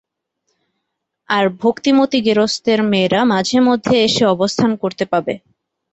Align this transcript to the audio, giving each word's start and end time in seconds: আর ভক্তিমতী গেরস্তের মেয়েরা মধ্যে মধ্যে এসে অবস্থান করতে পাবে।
আর 1.29 1.45
ভক্তিমতী 1.61 2.19
গেরস্তের 2.25 2.79
মেয়েরা 2.91 3.21
মধ্যে 3.31 3.63
মধ্যে 3.63 3.95
এসে 4.03 4.23
অবস্থান 4.25 4.71
করতে 4.75 5.05
পাবে। 5.05 5.33